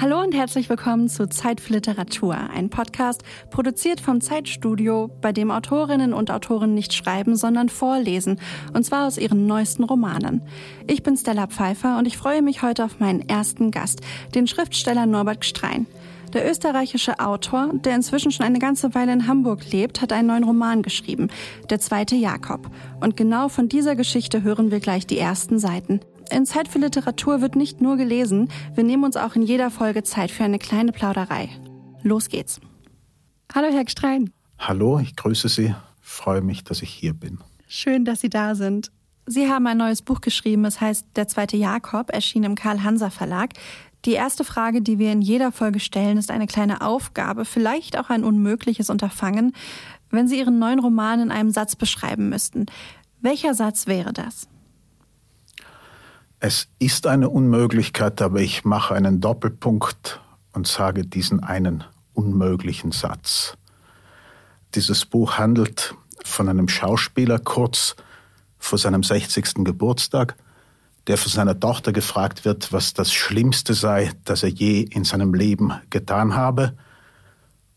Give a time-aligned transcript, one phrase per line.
[0.00, 5.52] Hallo und herzlich willkommen zu Zeit für Literatur, ein Podcast produziert vom Zeitstudio, bei dem
[5.52, 8.40] Autorinnen und Autoren nicht schreiben, sondern vorlesen,
[8.72, 10.42] und zwar aus ihren neuesten Romanen.
[10.88, 14.00] Ich bin Stella Pfeiffer und ich freue mich heute auf meinen ersten Gast,
[14.34, 15.86] den Schriftsteller Norbert Gstrein.
[16.32, 20.44] Der österreichische Autor, der inzwischen schon eine ganze Weile in Hamburg lebt, hat einen neuen
[20.44, 21.28] Roman geschrieben,
[21.70, 22.68] Der zweite Jakob.
[23.00, 26.00] Und genau von dieser Geschichte hören wir gleich die ersten Seiten.
[26.30, 30.02] In Zeit für Literatur wird nicht nur gelesen, wir nehmen uns auch in jeder Folge
[30.02, 31.48] Zeit für eine kleine Plauderei.
[32.02, 32.60] Los geht's.
[33.54, 34.30] Hallo, Herr Gstrein.
[34.58, 35.74] Hallo, ich grüße Sie.
[36.00, 37.38] freue mich, dass ich hier bin.
[37.66, 38.90] Schön, dass Sie da sind.
[39.26, 43.54] Sie haben ein neues Buch geschrieben, es heißt Der zweite Jakob, erschien im Karl-Hanser Verlag.
[44.04, 48.10] Die erste Frage, die wir in jeder Folge stellen, ist eine kleine Aufgabe, vielleicht auch
[48.10, 49.54] ein unmögliches Unterfangen.
[50.10, 52.66] Wenn Sie Ihren neuen Roman in einem Satz beschreiben müssten,
[53.22, 54.46] welcher Satz wäre das?
[56.46, 60.20] Es ist eine Unmöglichkeit, aber ich mache einen Doppelpunkt
[60.52, 63.56] und sage diesen einen unmöglichen Satz.
[64.74, 67.96] Dieses Buch handelt von einem Schauspieler kurz
[68.58, 69.64] vor seinem 60.
[69.64, 70.36] Geburtstag,
[71.06, 75.32] der von seiner Tochter gefragt wird, was das Schlimmste sei, das er je in seinem
[75.32, 76.76] Leben getan habe,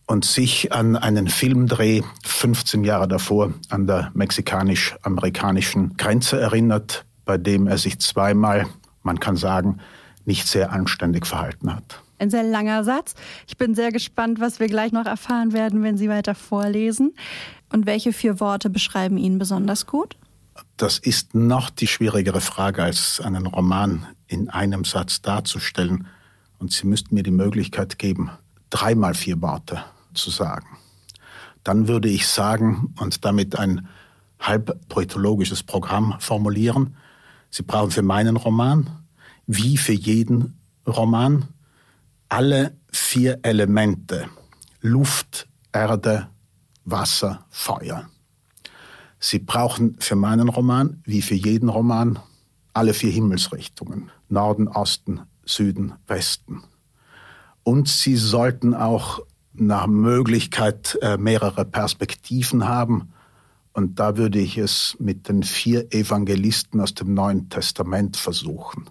[0.08, 7.68] und sich an einen Filmdreh 15 Jahre davor an der mexikanisch-amerikanischen Grenze erinnert, bei dem
[7.68, 8.66] er sich zweimal,
[9.04, 9.78] man kann sagen,
[10.26, 12.02] nicht sehr anständig verhalten hat.
[12.20, 13.14] Ein sehr langer Satz.
[13.48, 17.14] Ich bin sehr gespannt, was wir gleich noch erfahren werden, wenn Sie weiter vorlesen.
[17.72, 20.18] Und welche vier Worte beschreiben ihn besonders gut?
[20.78, 26.08] Das ist noch die schwierigere Frage, als einen Roman in einem Satz darzustellen.
[26.58, 28.32] Und Sie müssten mir die Möglichkeit geben,
[28.72, 29.84] dreimal vier Worte
[30.16, 30.66] zu sagen.
[31.64, 33.88] Dann würde ich sagen und damit ein
[34.40, 36.96] halb poetologisches Programm formulieren.
[37.50, 38.90] Sie brauchen für meinen Roman,
[39.46, 41.46] wie für jeden Roman,
[42.30, 44.28] alle vier Elemente.
[44.82, 46.30] Luft, Erde,
[46.86, 48.10] Wasser, Feuer.
[49.20, 52.20] Sie brauchen für meinen Roman, wie für jeden Roman,
[52.74, 54.12] alle vier Himmelsrichtungen.
[54.30, 56.64] Norden, Osten, Süden, Westen.
[57.64, 59.20] Und sie sollten auch
[59.54, 63.14] nach Möglichkeit äh, mehrere Perspektiven haben.
[63.78, 68.90] Und da würde ich es mit den vier Evangelisten aus dem Neuen Testament versuchen.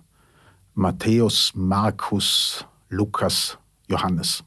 [0.74, 3.58] Matthäus, Markus, Lukas,
[3.88, 4.44] Johannes.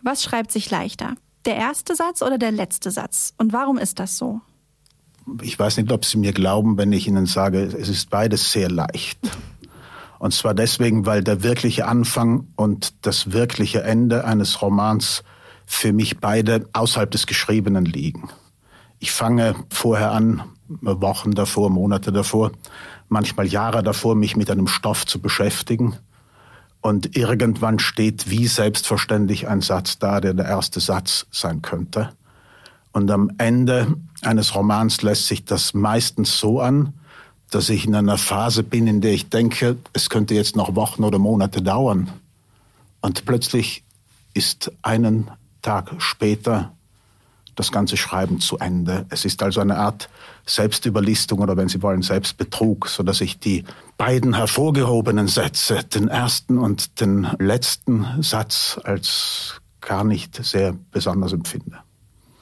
[0.00, 1.16] Was schreibt sich leichter?
[1.44, 3.34] Der erste Satz oder der letzte Satz?
[3.36, 4.40] Und warum ist das so?
[5.42, 8.70] Ich weiß nicht, ob Sie mir glauben, wenn ich Ihnen sage, es ist beides sehr
[8.70, 9.18] leicht.
[10.18, 15.24] Und zwar deswegen, weil der wirkliche Anfang und das wirkliche Ende eines Romans
[15.66, 18.30] für mich beide außerhalb des Geschriebenen liegen.
[18.98, 22.52] Ich fange vorher an, Wochen davor, Monate davor,
[23.08, 25.96] manchmal Jahre davor, mich mit einem Stoff zu beschäftigen
[26.80, 32.10] und irgendwann steht wie selbstverständlich ein Satz da, der der erste Satz sein könnte.
[32.92, 36.94] Und am Ende eines Romans lässt sich das meistens so an,
[37.50, 41.04] dass ich in einer Phase bin, in der ich denke, es könnte jetzt noch Wochen
[41.04, 42.10] oder Monate dauern.
[43.00, 43.84] Und plötzlich
[44.34, 45.30] ist einen
[45.62, 46.72] Tag später
[47.58, 49.06] das ganze Schreiben zu Ende.
[49.10, 50.08] Es ist also eine Art
[50.46, 53.64] Selbstüberlistung oder wenn Sie wollen Selbstbetrug, so dass ich die
[53.96, 61.78] beiden hervorgehobenen Sätze, den ersten und den letzten Satz als gar nicht sehr besonders empfinde.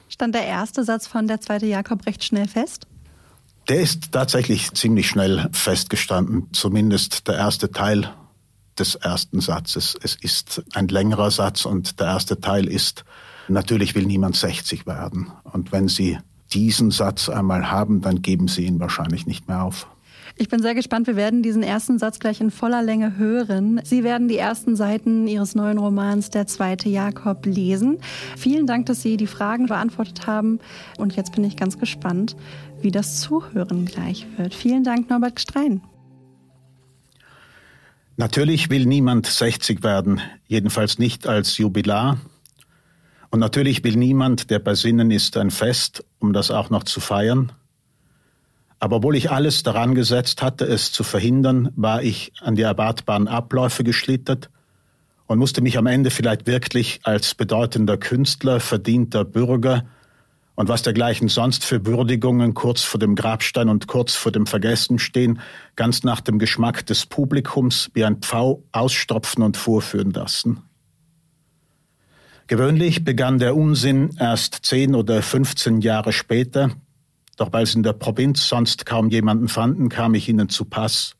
[0.09, 2.87] Stand der erste Satz von der zweite Jakob recht schnell fest?
[3.69, 8.09] Der ist tatsächlich ziemlich schnell festgestanden, zumindest der erste Teil
[8.79, 9.97] des ersten Satzes.
[10.01, 13.03] Es ist ein längerer Satz und der erste Teil ist
[13.47, 15.31] Natürlich will niemand 60 werden.
[15.43, 16.17] Und wenn Sie
[16.53, 19.87] diesen Satz einmal haben, dann geben Sie ihn wahrscheinlich nicht mehr auf.
[20.39, 21.07] Ich bin sehr gespannt.
[21.07, 23.81] Wir werden diesen ersten Satz gleich in voller Länge hören.
[23.83, 27.97] Sie werden die ersten Seiten Ihres neuen Romans Der zweite Jakob lesen.
[28.37, 30.59] Vielen Dank, dass Sie die Fragen beantwortet haben.
[30.97, 32.35] Und jetzt bin ich ganz gespannt,
[32.81, 34.53] wie das Zuhören gleich wird.
[34.53, 35.81] Vielen Dank, Norbert Gstrein.
[38.15, 42.17] Natürlich will niemand 60 werden, jedenfalls nicht als Jubilar.
[43.29, 46.99] Und natürlich will niemand, der bei Sinnen ist, ein Fest, um das auch noch zu
[46.99, 47.51] feiern.
[48.79, 53.27] Aber obwohl ich alles daran gesetzt hatte, es zu verhindern, war ich an die erwartbaren
[53.27, 54.49] Abläufe geschlittert
[55.25, 59.83] und musste mich am Ende vielleicht wirklich als bedeutender Künstler, verdienter Bürger
[60.55, 64.99] und was dergleichen sonst für Würdigungen kurz vor dem Grabstein und kurz vor dem Vergessen
[64.99, 65.39] stehen,
[65.75, 70.66] ganz nach dem Geschmack des Publikums wie ein Pfau ausstopfen und vorführen lassen.
[72.47, 76.71] Gewöhnlich begann der Unsinn erst zehn oder 15 Jahre später,
[77.35, 81.17] doch weil sie in der Provinz sonst kaum jemanden fanden, kam ich ihnen zu Pass.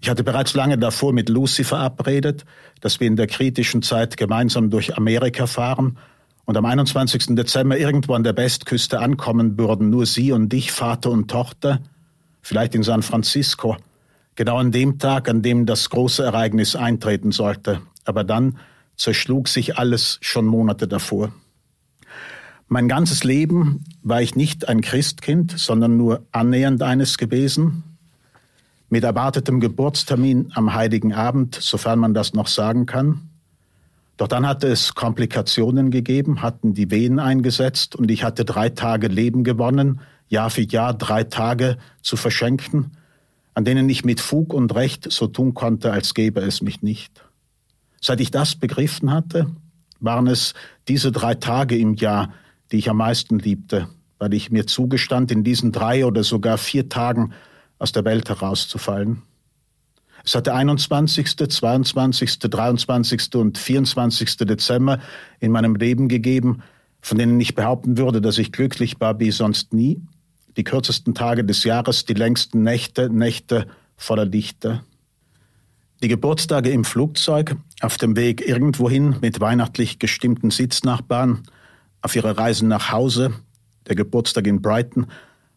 [0.00, 2.46] Ich hatte bereits lange davor mit Lucy verabredet,
[2.80, 5.98] dass wir in der kritischen Zeit gemeinsam durch Amerika fahren
[6.46, 7.36] und am 21.
[7.36, 11.80] Dezember irgendwo an der Westküste ankommen würden, nur sie und ich, Vater und Tochter,
[12.40, 13.76] vielleicht in San Francisco,
[14.34, 17.82] genau an dem Tag, an dem das große Ereignis eintreten sollte.
[18.06, 18.56] Aber dann
[19.00, 21.32] zerschlug sich alles schon Monate davor.
[22.68, 27.82] Mein ganzes Leben war ich nicht ein Christkind, sondern nur annähernd eines gewesen,
[28.90, 33.22] mit erwartetem Geburtstermin am heiligen Abend, sofern man das noch sagen kann.
[34.18, 39.08] Doch dann hatte es Komplikationen gegeben, hatten die Wehen eingesetzt und ich hatte drei Tage
[39.08, 42.92] Leben gewonnen, Jahr für Jahr drei Tage zu verschenken,
[43.54, 47.24] an denen ich mit Fug und Recht so tun konnte, als gäbe es mich nicht.
[48.00, 49.46] Seit ich das begriffen hatte,
[50.00, 50.54] waren es
[50.88, 52.32] diese drei Tage im Jahr,
[52.72, 53.88] die ich am meisten liebte,
[54.18, 57.32] weil ich mir zugestand, in diesen drei oder sogar vier Tagen
[57.78, 59.22] aus der Welt herauszufallen.
[60.24, 63.34] Es hat der 21., 22., 23.
[63.34, 64.36] und 24.
[64.38, 65.00] Dezember
[65.38, 66.62] in meinem Leben gegeben,
[67.00, 70.02] von denen ich behaupten würde, dass ich glücklich war wie sonst nie.
[70.56, 73.66] Die kürzesten Tage des Jahres, die längsten Nächte, Nächte
[73.96, 74.84] voller Lichter.
[76.02, 81.42] Die Geburtstage im Flugzeug, auf dem Weg irgendwohin mit weihnachtlich gestimmten Sitznachbarn,
[82.00, 83.34] auf ihrer Reise nach Hause,
[83.86, 85.08] der Geburtstag in Brighton,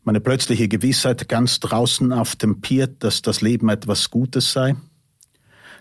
[0.04, 4.75] meine plötzliche Gewissheit ganz draußen auf dem Pier, dass das Leben etwas Gutes sei,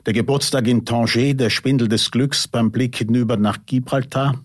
[0.06, 4.44] der Geburtstag in Tanger, der Spindel des Glücks beim Blick hinüber nach Gibraltar,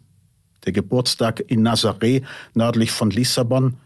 [0.66, 2.24] der Geburtstag in Nazaré
[2.56, 3.78] nördlich von Lissabon,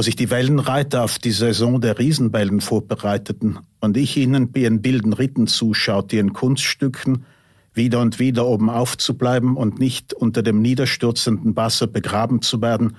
[0.00, 4.82] wo sich die Wellenreiter auf die Saison der Riesenwellen vorbereiteten und ich ihnen bei ihren
[4.82, 7.26] wilden Ritten zuschaute, ihren Kunststücken,
[7.74, 12.96] wieder und wieder oben aufzubleiben und nicht unter dem niederstürzenden Wasser begraben zu werden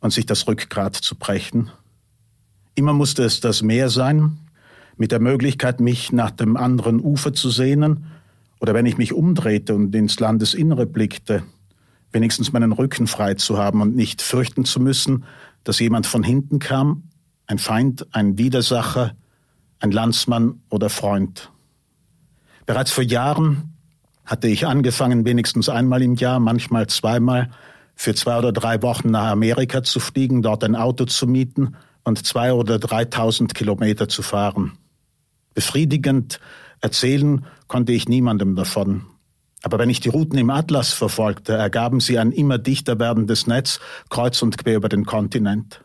[0.00, 1.70] und sich das Rückgrat zu brechen.
[2.74, 4.36] Immer musste es das Meer sein,
[4.96, 8.06] mit der Möglichkeit, mich nach dem anderen Ufer zu sehnen,
[8.58, 11.44] oder wenn ich mich umdrehte und ins Landesinnere blickte,
[12.10, 15.22] wenigstens meinen Rücken frei zu haben und nicht fürchten zu müssen,
[15.64, 17.04] dass jemand von hinten kam,
[17.46, 19.14] ein Feind, ein Widersacher,
[19.80, 21.50] ein Landsmann oder Freund.
[22.66, 23.74] Bereits vor Jahren
[24.24, 27.50] hatte ich angefangen, wenigstens einmal im Jahr, manchmal zweimal,
[27.94, 32.26] für zwei oder drei Wochen nach Amerika zu fliegen, dort ein Auto zu mieten und
[32.26, 34.78] zwei oder dreitausend Kilometer zu fahren.
[35.54, 36.40] Befriedigend
[36.80, 39.06] erzählen konnte ich niemandem davon.
[39.62, 43.80] Aber wenn ich die Routen im Atlas verfolgte, ergaben sie ein immer dichter werdendes Netz
[44.10, 45.82] kreuz und quer über den Kontinent.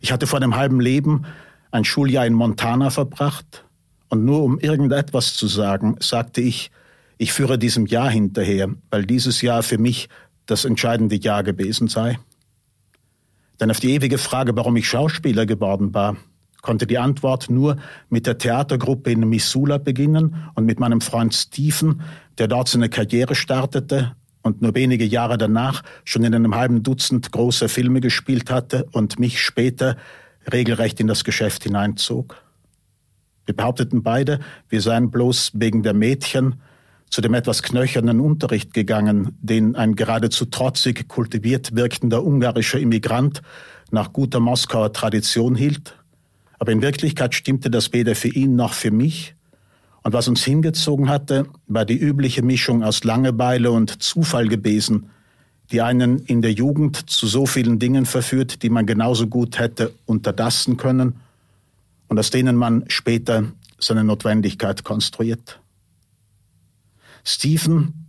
[0.00, 1.24] Ich hatte vor einem halben Leben
[1.70, 3.64] ein Schuljahr in Montana verbracht
[4.08, 6.70] und nur um irgendetwas zu sagen, sagte ich,
[7.16, 10.08] ich führe diesem Jahr hinterher, weil dieses Jahr für mich
[10.46, 12.18] das entscheidende Jahr gewesen sei.
[13.60, 16.16] Denn auf die ewige Frage, warum ich Schauspieler geworden war,
[16.62, 17.76] konnte die Antwort nur
[18.08, 22.02] mit der Theatergruppe in Missoula beginnen und mit meinem Freund Stephen,
[22.38, 27.30] der dort seine Karriere startete und nur wenige Jahre danach schon in einem halben Dutzend
[27.32, 29.96] großer Filme gespielt hatte und mich später
[30.50, 32.36] regelrecht in das Geschäft hineinzog.
[33.46, 36.60] Wir behaupteten beide, wir seien bloß wegen der Mädchen
[37.10, 43.42] zu dem etwas knöchernen Unterricht gegangen, den ein geradezu trotzig kultiviert wirkender ungarischer Immigrant
[43.90, 45.99] nach guter Moskauer Tradition hielt.
[46.60, 49.34] Aber in Wirklichkeit stimmte das weder für ihn noch für mich.
[50.02, 55.10] Und was uns hingezogen hatte, war die übliche Mischung aus Langeweile und Zufall gewesen,
[55.72, 59.94] die einen in der Jugend zu so vielen Dingen verführt, die man genauso gut hätte
[60.04, 61.16] unterdassen können
[62.08, 63.44] und aus denen man später
[63.78, 65.60] seine Notwendigkeit konstruiert.
[67.24, 68.06] Stephen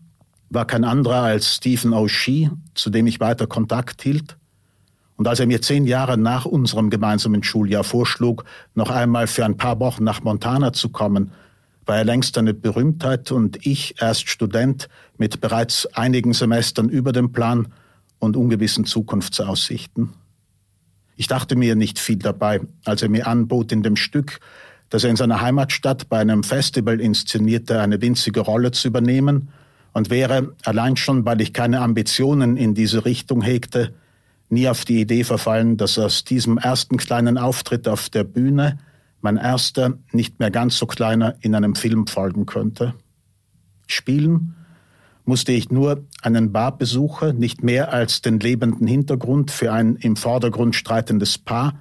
[0.49, 4.35] war kein anderer als Stephen O'Shea, zu dem ich weiter Kontakt hielt.
[5.21, 9.55] Und als er mir zehn Jahre nach unserem gemeinsamen Schuljahr vorschlug, noch einmal für ein
[9.55, 11.29] paar Wochen nach Montana zu kommen,
[11.85, 17.33] war er längst eine Berühmtheit und ich erst Student mit bereits einigen Semestern über dem
[17.33, 17.67] Plan
[18.17, 20.09] und ungewissen Zukunftsaussichten.
[21.17, 24.39] Ich dachte mir nicht viel dabei, als er mir anbot, in dem Stück,
[24.89, 29.49] dass er in seiner Heimatstadt bei einem Festival inszenierte, eine winzige Rolle zu übernehmen
[29.93, 33.93] und wäre, allein schon, weil ich keine Ambitionen in diese Richtung hegte,
[34.51, 38.79] nie auf die Idee verfallen, dass aus diesem ersten kleinen Auftritt auf der Bühne
[39.22, 42.96] mein erster, nicht mehr ganz so kleiner, in einem Film folgen könnte.
[43.88, 44.55] Spielen
[45.25, 50.75] musste ich nur einen Barbesucher, nicht mehr als den lebenden Hintergrund für ein im Vordergrund
[50.75, 51.79] streitendes Paar,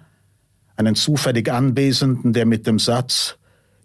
[0.77, 3.39] einen zufällig Anwesenden, der mit dem Satz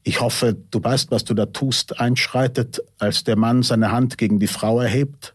[0.04, 4.40] Ich hoffe, du weißt, was du da tust, einschreitet, als der Mann seine Hand gegen
[4.40, 5.35] die Frau erhebt,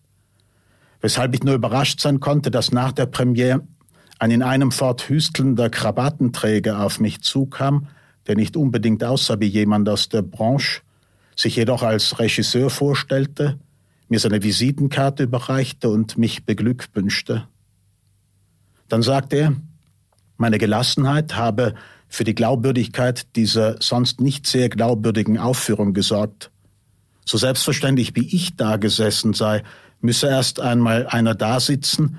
[1.01, 3.63] weshalb ich nur überrascht sein konnte, dass nach der Premiere
[4.19, 7.89] ein in einem fort hüstelnder Krawattenträger auf mich zukam,
[8.27, 10.83] der nicht unbedingt aussah wie jemand aus der Branche,
[11.35, 13.59] sich jedoch als Regisseur vorstellte,
[14.09, 17.47] mir seine Visitenkarte überreichte und mich beglückwünschte.
[18.89, 19.57] Dann sagte er,
[20.37, 21.75] meine Gelassenheit habe
[22.09, 26.51] für die Glaubwürdigkeit dieser sonst nicht sehr glaubwürdigen Aufführung gesorgt.
[27.25, 29.63] So selbstverständlich wie ich da gesessen sei,
[30.01, 32.19] müsse erst einmal einer da sitzen.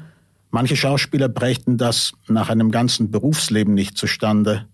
[0.50, 4.68] Manche Schauspieler brächten das nach einem ganzen Berufsleben nicht zustande.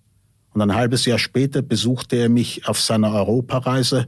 [0.53, 4.07] Und ein halbes Jahr später besuchte er mich auf seiner Europareise,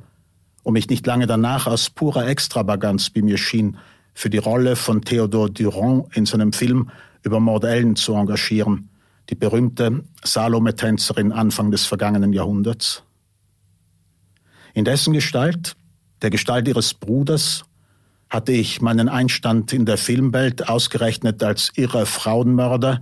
[0.64, 3.78] um mich nicht lange danach aus purer Extravaganz, wie mir schien,
[4.14, 6.90] für die Rolle von Theodor Durand in seinem Film
[7.24, 8.90] über Maud Ellen zu engagieren,
[9.30, 13.04] die berühmte Salome-Tänzerin Anfang des vergangenen Jahrhunderts.
[14.74, 15.76] In dessen Gestalt,
[16.22, 17.64] der Gestalt ihres Bruders,
[18.30, 23.02] hatte ich meinen Einstand in der Filmwelt ausgerechnet als irrer Frauenmörder,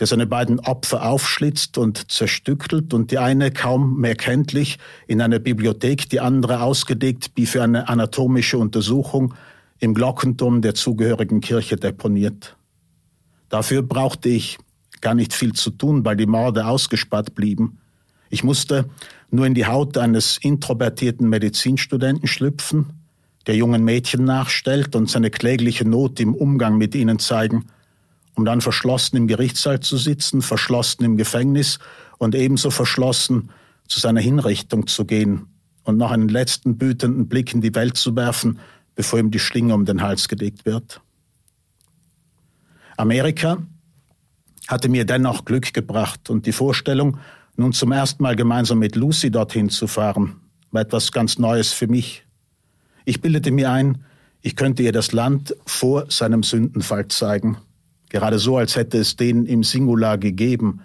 [0.00, 5.38] der seine beiden Opfer aufschlitzt und zerstückelt und die eine kaum mehr kenntlich in einer
[5.38, 9.34] Bibliothek, die andere ausgedeckt wie für eine anatomische Untersuchung
[9.78, 12.56] im Glockenturm der zugehörigen Kirche deponiert.
[13.50, 14.58] Dafür brauchte ich
[15.00, 17.78] gar nicht viel zu tun, weil die Morde ausgespart blieben.
[18.30, 18.88] Ich musste
[19.30, 22.99] nur in die Haut eines introvertierten Medizinstudenten schlüpfen,
[23.46, 27.66] der jungen Mädchen nachstellt und seine klägliche Not im Umgang mit ihnen zeigen,
[28.34, 31.78] um dann verschlossen im Gerichtssaal zu sitzen, verschlossen im Gefängnis
[32.18, 33.50] und ebenso verschlossen
[33.88, 35.46] zu seiner Hinrichtung zu gehen
[35.84, 38.58] und noch einen letzten bütenden Blick in die Welt zu werfen,
[38.94, 41.00] bevor ihm die Schlinge um den Hals gelegt wird.
[42.96, 43.58] Amerika
[44.68, 47.18] hatte mir dennoch Glück gebracht und die Vorstellung,
[47.56, 51.88] nun zum ersten Mal gemeinsam mit Lucy dorthin zu fahren, war etwas ganz Neues für
[51.88, 52.24] mich.
[53.04, 54.04] Ich bildete mir ein,
[54.42, 57.58] ich könnte ihr das Land vor seinem Sündenfall zeigen,
[58.08, 60.80] gerade so, als hätte es den im Singular gegeben,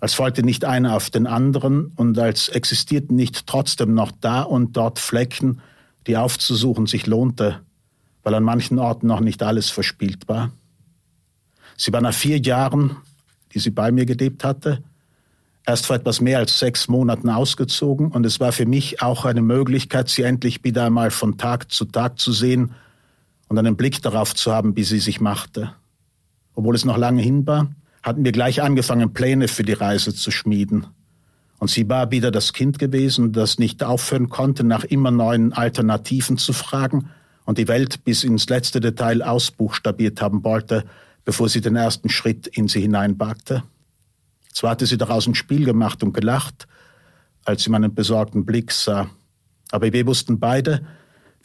[0.00, 4.76] als folgte nicht einer auf den anderen und als existierten nicht trotzdem noch da und
[4.76, 5.60] dort Flecken,
[6.06, 7.60] die aufzusuchen sich lohnte,
[8.22, 10.52] weil an manchen Orten noch nicht alles verspielt war.
[11.76, 12.96] Sie war nach vier Jahren,
[13.52, 14.82] die sie bei mir gelebt hatte,
[15.68, 19.42] erst vor etwas mehr als sechs Monaten ausgezogen und es war für mich auch eine
[19.42, 22.72] Möglichkeit, sie endlich wieder einmal von Tag zu Tag zu sehen
[23.48, 25.72] und einen Blick darauf zu haben, wie sie sich machte.
[26.54, 27.68] Obwohl es noch lange hin war,
[28.02, 30.86] hatten wir gleich angefangen, Pläne für die Reise zu schmieden.
[31.58, 36.38] Und sie war wieder das Kind gewesen, das nicht aufhören konnte, nach immer neuen Alternativen
[36.38, 37.10] zu fragen
[37.44, 40.84] und die Welt bis ins letzte Detail ausbuchstabiert haben wollte,
[41.26, 43.64] bevor sie den ersten Schritt in sie hineinwagte.
[44.58, 46.66] Zwar hatte sie daraus ein Spiel gemacht und gelacht,
[47.44, 49.08] als sie meinen besorgten Blick sah,
[49.70, 50.84] aber wir wussten beide,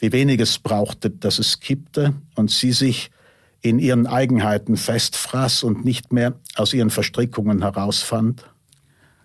[0.00, 3.12] wie wenig es brauchte, dass es kippte und sie sich
[3.60, 8.46] in ihren Eigenheiten festfraß und nicht mehr aus ihren Verstrickungen herausfand.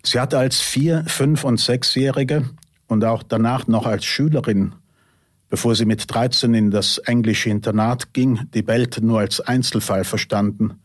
[0.04, 2.48] Sie hatte als Vier-, Fünf- und Sechsjährige
[2.86, 4.76] und auch danach noch als Schülerin
[5.50, 10.80] bevor sie mit 13 in das englische Internat ging, die Welt nur als Einzelfall verstanden.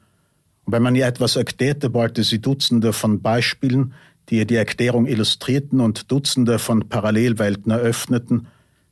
[0.66, 3.94] Wenn man ihr etwas erklärte, wollte sie Dutzende von Beispielen,
[4.28, 8.49] die ihr die Erklärung illustrierten und Dutzende von Parallelwelten eröffneten,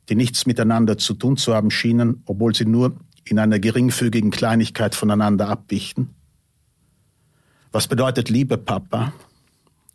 [0.09, 4.95] die nichts miteinander zu tun zu haben schienen, obwohl sie nur in einer geringfügigen Kleinigkeit
[4.95, 6.09] voneinander abwichen.
[7.71, 9.13] Was bedeutet Liebe, Papa?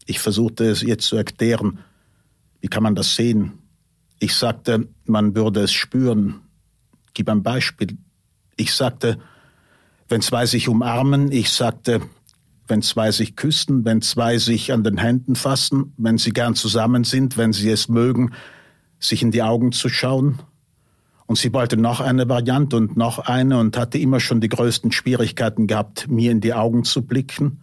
[0.06, 1.78] Ich versuchte es ihr zu erklären.
[2.60, 3.58] Wie kann man das sehen?
[4.18, 6.40] Ich sagte, man würde es spüren.
[7.14, 7.98] Gib ein Beispiel.
[8.56, 9.18] Ich sagte,
[10.08, 12.00] wenn zwei sich umarmen, ich sagte,
[12.66, 17.04] wenn zwei sich küssen, wenn zwei sich an den Händen fassen, wenn sie gern zusammen
[17.04, 18.32] sind, wenn sie es mögen,
[18.98, 20.38] sich in die Augen zu schauen.
[21.26, 24.92] Und sie wollte noch eine Variante und noch eine und hatte immer schon die größten
[24.92, 27.60] Schwierigkeiten gehabt, mir in die Augen zu blicken,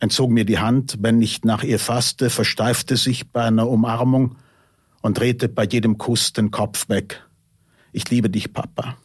[0.00, 4.36] entzog mir die Hand, wenn ich nach ihr fasste, versteifte sich bei einer Umarmung
[5.00, 7.22] und drehte bei jedem Kuss den Kopf weg.
[7.92, 8.96] Ich liebe dich, Papa.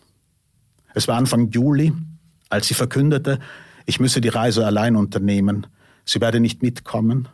[0.95, 1.93] Es war Anfang Juli,
[2.49, 3.39] als sie verkündete,
[3.85, 5.67] ich müsse die Reise allein unternehmen.
[6.05, 7.27] Sie werde nicht mitkommen.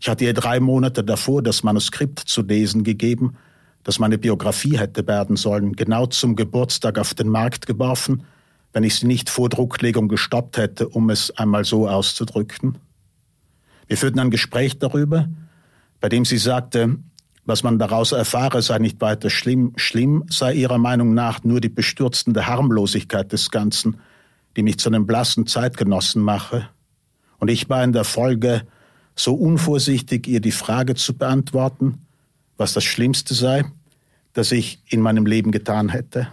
[0.00, 3.36] Ich hatte ihr drei Monate davor das Manuskript zu lesen gegeben,
[3.84, 8.24] das meine Biografie hätte werden sollen, genau zum Geburtstag auf den Markt geworfen,
[8.72, 12.78] wenn ich sie nicht vor Drucklegung gestoppt hätte, um es einmal so auszudrücken.
[13.86, 15.28] Wir führten ein Gespräch darüber,
[16.00, 16.96] bei dem sie sagte,
[17.44, 19.72] was man daraus erfahre, sei nicht weiter schlimm.
[19.76, 23.98] Schlimm sei ihrer Meinung nach nur die bestürzende Harmlosigkeit des Ganzen,
[24.56, 26.68] die mich zu einem blassen Zeitgenossen mache.
[27.38, 28.66] Und ich war in der Folge
[29.14, 32.06] so unvorsichtig, ihr die Frage zu beantworten,
[32.56, 33.64] was das Schlimmste sei,
[34.32, 36.28] das ich in meinem Leben getan hätte.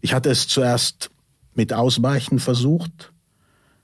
[0.00, 1.10] Ich hatte es zuerst
[1.54, 3.12] mit Ausweichen versucht,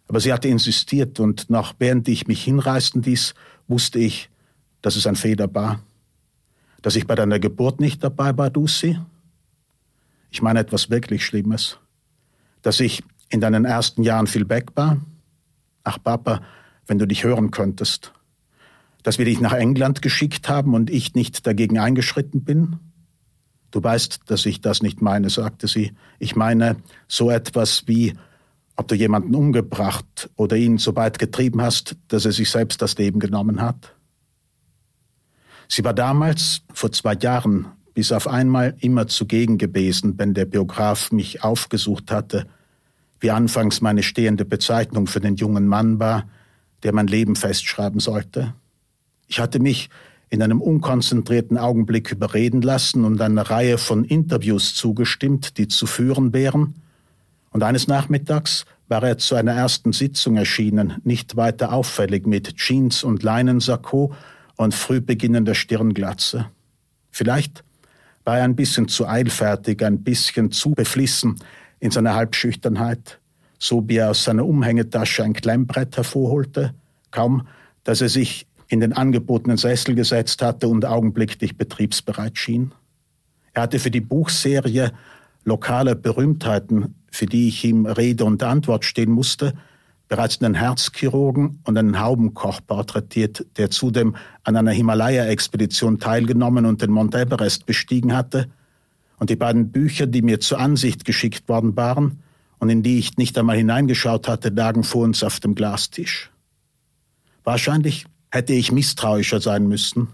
[0.08, 3.34] aber sie hatte insistiert und noch während ich mich hinreißen ließ,
[3.66, 4.28] wusste ich,
[4.82, 5.80] dass es ein Fehler war.
[6.82, 8.98] Dass ich bei deiner Geburt nicht dabei war, Lucy?
[10.30, 11.78] Ich meine etwas wirklich Schlimmes.
[12.60, 13.02] Dass ich
[13.32, 14.98] in deinen ersten Jahren viel war?
[15.84, 16.42] Ach, Papa,
[16.86, 18.12] wenn du dich hören könntest.
[19.02, 22.78] Dass wir dich nach England geschickt haben und ich nicht dagegen eingeschritten bin?
[23.70, 25.92] Du weißt, dass ich das nicht meine, sagte sie.
[26.18, 26.76] Ich meine
[27.08, 28.12] so etwas wie,
[28.76, 32.98] ob du jemanden umgebracht oder ihn so weit getrieben hast, dass er sich selbst das
[32.98, 33.94] Leben genommen hat.
[35.68, 41.12] Sie war damals, vor zwei Jahren, bis auf einmal immer zugegen gewesen, wenn der Biograf
[41.12, 42.46] mich aufgesucht hatte,
[43.22, 46.28] wie anfangs meine stehende Bezeichnung für den jungen Mann war,
[46.82, 48.54] der mein Leben festschreiben sollte.
[49.28, 49.88] Ich hatte mich
[50.28, 56.32] in einem unkonzentrierten Augenblick überreden lassen und eine Reihe von Interviews zugestimmt, die zu führen
[56.32, 56.74] wären,
[57.50, 63.04] und eines Nachmittags war er zu einer ersten Sitzung erschienen, nicht weiter auffällig mit Jeans
[63.04, 64.14] und Leinensakko
[64.56, 66.46] und früh beginnender Stirnglatze.
[67.10, 67.62] Vielleicht
[68.24, 71.38] war er ein bisschen zu eilfertig, ein bisschen zu beflissen
[71.82, 73.18] in seiner Halbschüchternheit,
[73.58, 76.74] so wie er aus seiner Umhängetasche ein Klemmbrett hervorholte,
[77.10, 77.48] kaum,
[77.82, 82.72] dass er sich in den angebotenen Sessel gesetzt hatte und augenblicklich betriebsbereit schien.
[83.52, 84.92] Er hatte für die Buchserie
[85.44, 89.52] lokale Berühmtheiten, für die ich ihm Rede und Antwort stehen musste,
[90.06, 96.92] bereits einen Herzchirurgen und einen Haubenkoch porträtiert, der zudem an einer Himalaya-Expedition teilgenommen und den
[96.92, 98.48] Mount Everest bestiegen hatte,
[99.22, 102.24] und die beiden Bücher, die mir zur Ansicht geschickt worden waren
[102.58, 106.32] und in die ich nicht einmal hineingeschaut hatte, lagen vor uns auf dem Glastisch.
[107.44, 110.08] Wahrscheinlich hätte ich misstrauischer sein müssen,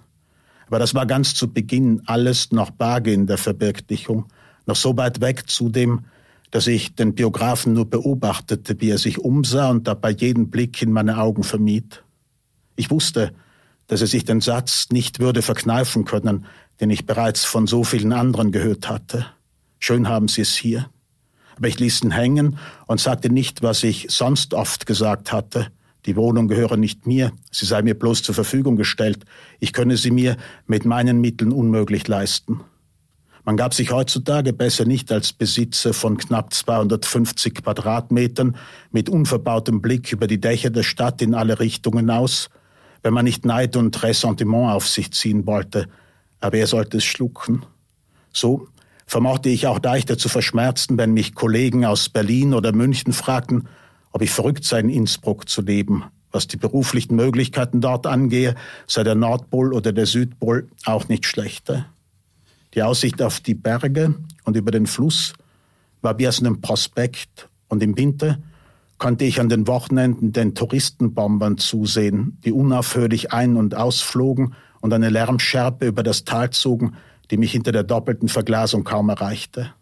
[0.66, 4.26] aber das war ganz zu Beginn alles noch vage in der Verwirklichung,
[4.66, 6.04] noch so weit weg zudem,
[6.50, 10.92] dass ich den Biografen nur beobachtete, wie er sich umsah und dabei jeden Blick in
[10.92, 12.04] meine Augen vermied.
[12.76, 13.32] Ich wusste,
[13.88, 16.46] dass er sich den Satz nicht würde verkneifen können,
[16.80, 19.26] den ich bereits von so vielen anderen gehört hatte.
[19.80, 20.88] Schön haben Sie es hier.
[21.56, 25.72] Aber ich ließ ihn hängen und sagte nicht, was ich sonst oft gesagt hatte.
[26.06, 29.24] Die Wohnung gehöre nicht mir, sie sei mir bloß zur Verfügung gestellt.
[29.58, 30.36] Ich könne sie mir
[30.66, 32.60] mit meinen Mitteln unmöglich leisten.
[33.44, 38.56] Man gab sich heutzutage besser nicht als Besitzer von knapp 250 Quadratmetern
[38.92, 42.50] mit unverbautem Blick über die Dächer der Stadt in alle Richtungen aus,
[43.02, 45.88] wenn man nicht Neid und Ressentiment auf sich ziehen wollte,
[46.40, 47.64] aber er sollte es schlucken.
[48.32, 48.68] So
[49.06, 53.68] vermochte ich auch leichter zu verschmerzen, wenn mich Kollegen aus Berlin oder München fragten,
[54.12, 56.04] ob ich verrückt sei, in Innsbruck zu leben.
[56.30, 58.54] Was die beruflichen Möglichkeiten dort angehe,
[58.86, 61.86] sei der Nordpol oder der Südpol auch nicht schlechter.
[62.74, 65.32] Die Aussicht auf die Berge und über den Fluss
[66.02, 68.38] war wie aus einem Prospekt und im Winter
[68.98, 75.08] konnte ich an den Wochenenden den Touristenbombern zusehen, die unaufhörlich ein- und ausflogen und eine
[75.08, 76.94] Lärmschärpe über das Tal zogen,
[77.30, 79.72] die mich hinter der doppelten Verglasung kaum erreichte.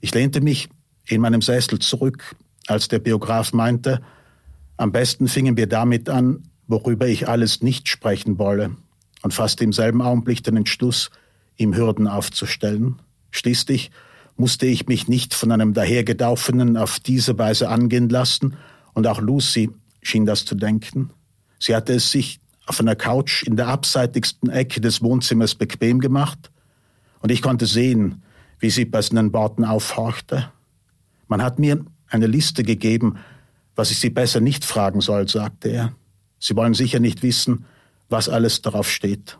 [0.00, 0.68] Ich lehnte mich
[1.06, 4.00] in meinem Sessel zurück, als der Biograf meinte,
[4.76, 8.76] am besten fingen wir damit an, worüber ich alles nicht sprechen wolle,
[9.22, 11.10] und fasste im selben Augenblick den Entschluss,
[11.56, 13.00] ihm Hürden aufzustellen.
[13.30, 13.90] Schließlich
[14.36, 18.56] musste ich mich nicht von einem Dahergedaufenen auf diese Weise angehen lassen,
[18.92, 19.70] und auch Lucy
[20.02, 21.10] schien das zu denken.
[21.58, 26.50] Sie hatte es sich auf einer Couch in der abseitigsten Ecke des Wohnzimmers bequem gemacht,
[27.20, 28.22] und ich konnte sehen,
[28.58, 30.50] wie sie bei seinen Worten aufhorchte.
[31.28, 33.18] Man hat mir eine Liste gegeben,
[33.74, 35.92] was ich Sie besser nicht fragen soll, sagte er.
[36.38, 37.66] Sie wollen sicher nicht wissen,
[38.08, 39.38] was alles darauf steht.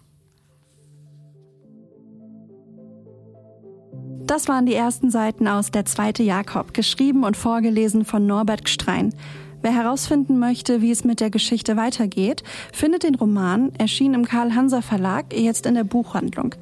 [4.27, 9.15] Das waren die ersten Seiten aus Der zweite Jakob, geschrieben und vorgelesen von Norbert Gstrein.
[9.63, 14.83] Wer herausfinden möchte, wie es mit der Geschichte weitergeht, findet den Roman, erschienen im Karl-Hanser
[14.83, 16.57] Verlag, jetzt in der Buchhandlung.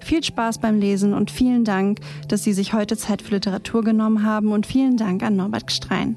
[0.00, 4.24] Viel Spaß beim Lesen und vielen Dank, dass Sie sich heute Zeit für Literatur genommen
[4.24, 6.16] haben und vielen Dank an Norbert Gstrein.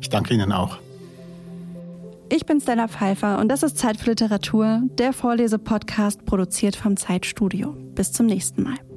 [0.00, 0.78] Ich danke Ihnen auch.
[2.30, 7.74] Ich bin Stella Pfeiffer und das ist Zeit für Literatur, der Vorlesepodcast produziert vom Zeitstudio.
[7.94, 8.87] Bis zum nächsten Mal.